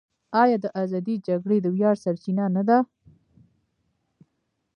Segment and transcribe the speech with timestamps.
[0.41, 2.77] آیا د ازادۍ جګړې د ویاړ سرچینه نه ده؟